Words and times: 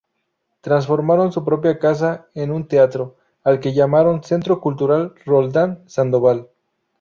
Transformaron 0.61 1.31
su 1.31 1.45
propia 1.45 1.77
casa 1.77 2.27
en 2.33 2.49
un 2.49 2.67
teatro, 2.67 3.17
al 3.43 3.59
que 3.59 3.71
llamaron 3.73 4.23
Centro 4.23 4.59
Cultural 4.59 5.13
Roldán 5.27 5.83
Sandoval. 5.85 6.47